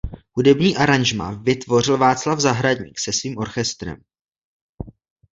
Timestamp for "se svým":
2.99-3.37